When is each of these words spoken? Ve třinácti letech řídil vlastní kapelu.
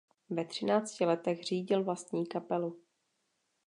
Ve 0.29 0.45
třinácti 0.45 1.05
letech 1.05 1.43
řídil 1.43 1.83
vlastní 1.83 2.25
kapelu. 2.25 2.79